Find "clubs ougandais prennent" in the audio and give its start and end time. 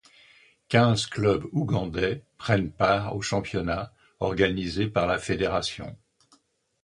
1.05-2.71